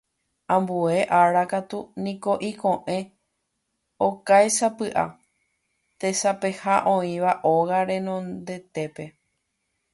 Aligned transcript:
Ambue 0.53 0.95
ára 1.21 1.43
katu 1.51 1.79
niko 2.03 2.33
iko'ẽ 2.49 3.01
okáisapy'a 4.07 5.03
tesapeha 5.99 6.75
oĩva 6.95 7.31
óga 7.55 7.79
renondetépe. 7.89 9.05